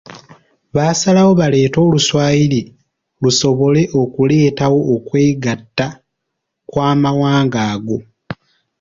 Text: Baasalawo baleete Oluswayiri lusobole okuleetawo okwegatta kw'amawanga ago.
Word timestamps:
Baasalawo 0.75 1.31
baleete 1.39 1.77
Oluswayiri 1.85 2.61
lusobole 3.21 3.83
okuleetawo 4.01 4.79
okwegatta 4.95 5.87
kw'amawanga 6.69 7.59
ago. 7.73 7.97